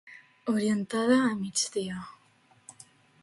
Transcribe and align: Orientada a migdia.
Orientada 0.53 1.17
a 1.27 1.35
migdia. 1.41 1.97